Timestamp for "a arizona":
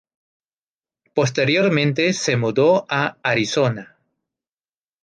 2.89-3.99